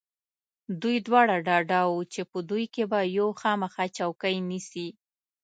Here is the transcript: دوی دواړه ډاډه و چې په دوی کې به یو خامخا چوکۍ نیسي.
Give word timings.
دوی 0.81 0.97
دواړه 1.07 1.35
ډاډه 1.47 1.81
و 1.89 1.93
چې 2.13 2.21
په 2.31 2.37
دوی 2.49 2.65
کې 2.73 2.83
به 2.91 2.99
یو 3.17 3.27
خامخا 3.41 3.85
چوکۍ 3.97 4.35
نیسي. 4.49 4.87